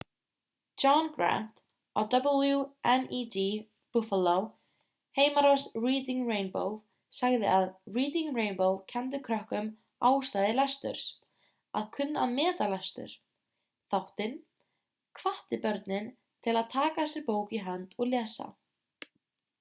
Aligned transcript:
john 0.81 1.07
grant 1.15 1.59
á 2.01 2.03
wned 2.03 3.35
buffalo 3.97 4.31
heimarás 5.17 5.65
reading 5.83 6.23
rainbow 6.29 6.71
sagði 7.17 7.51
að 7.57 7.65
reading 7.97 8.31
rainbow 8.39 8.79
kenndi 8.93 9.19
krökkum 9.29 9.67
ástæðu 10.11 10.55
lesturs... 10.61 11.05
að 11.81 11.87
kunna 11.99 12.23
að 12.25 12.33
meta 12.39 12.69
lestur- 12.73 13.13
[þáttinn] 13.95 14.37
hvatti 15.21 15.61
börnin 15.67 16.09
til 16.49 16.57
að 16.63 16.73
taka 16.77 17.05
sér 17.13 17.27
bók 17.33 17.55
í 17.59 17.61
hönd 17.69 17.95
og 18.01 18.11
lesa. 18.15 18.49